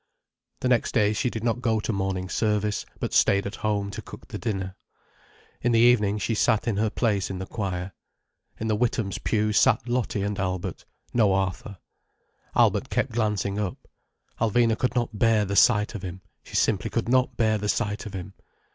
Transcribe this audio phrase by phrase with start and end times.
[0.61, 4.01] The next day she did not go to Morning Service, but stayed at home to
[4.01, 4.75] cook the dinner.
[5.61, 7.93] In the evening she sat in her place in the choir.
[8.59, 11.77] In the Withams' pew sat Lottie and Albert—no Arthur.
[12.55, 13.87] Albert kept glancing up.
[14.39, 18.15] Alvina could not bear the sight of him—she simply could not bear the sight of
[18.15, 18.33] him.